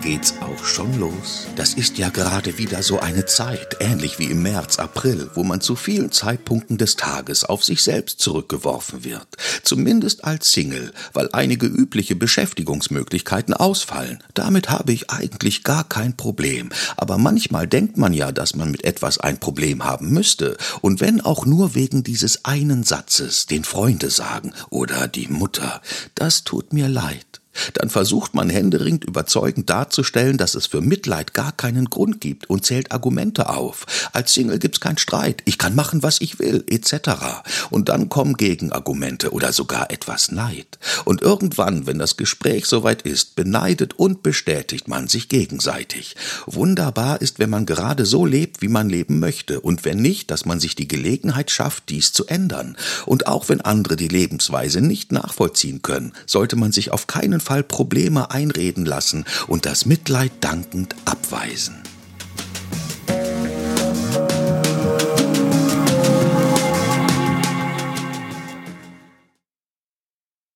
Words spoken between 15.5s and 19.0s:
gar kein Problem. Aber manchmal denkt man ja, dass man mit